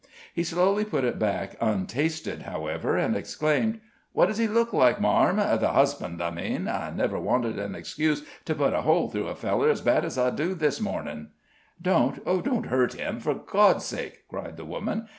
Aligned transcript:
He 0.33 0.43
slowly 0.43 0.83
put 0.83 1.03
it 1.03 1.19
back 1.19 1.55
untasted, 1.61 2.41
however, 2.41 2.97
and 2.97 3.15
exclaimed: 3.15 3.79
"What 4.13 4.29
does 4.29 4.39
he 4.39 4.47
look 4.47 4.73
like, 4.73 4.99
marm? 4.99 5.35
the 5.35 5.67
husband 5.73 6.23
I 6.23 6.31
mean. 6.31 6.67
I 6.67 6.89
never 6.89 7.19
wanted 7.19 7.59
an 7.59 7.75
excuse 7.75 8.25
to 8.45 8.55
put 8.55 8.73
a 8.73 8.81
hole 8.81 9.11
through 9.11 9.27
a 9.27 9.35
feller 9.35 9.69
ez 9.69 9.79
bad 9.81 10.03
ez 10.03 10.17
I 10.17 10.31
do 10.31 10.55
this 10.55 10.81
mornin'!" 10.81 11.27
"Don't 11.79 12.25
don't 12.25 12.65
hurt 12.65 12.93
him, 12.93 13.19
for 13.19 13.35
God's 13.35 13.85
sake!" 13.85 14.23
cried 14.27 14.57
the 14.57 14.65
woman. 14.65 15.05